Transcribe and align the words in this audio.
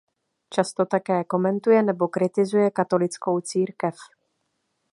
Často 0.49 0.85
také 0.85 1.23
komentuje 1.23 1.83
nebo 1.83 2.07
kritizuje 2.07 2.71
Katolickou 2.71 3.39
církev. 3.39 3.95